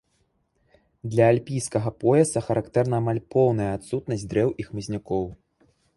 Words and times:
Для 1.15 1.25
альпійскага 1.33 1.91
пояса 2.03 2.43
характэрна 2.47 2.95
амаль 3.03 3.19
поўная 3.35 3.69
адсутнасць 3.77 4.29
дрэў 4.33 4.49
і 4.65 4.67
хмызнякоў. 4.71 5.25